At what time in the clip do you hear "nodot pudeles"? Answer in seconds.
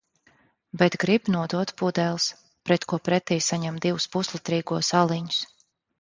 1.35-2.25